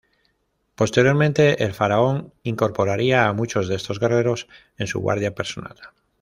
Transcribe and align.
Posteriormente 0.73 1.63
el 1.63 1.75
faraón 1.75 2.33
incorporaría 2.41 3.27
a 3.27 3.33
muchos 3.33 3.67
de 3.67 3.75
estos 3.75 3.99
guerreros 3.99 4.47
en 4.77 4.87
su 4.87 4.99
guardia 4.99 5.35
personal. 5.35 5.75